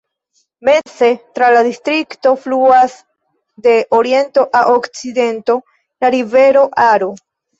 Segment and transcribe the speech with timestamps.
[0.67, 2.95] Meze tra la distrikto fluas
[3.67, 5.59] de oriento al okcidento
[6.05, 7.11] la rivero Aro.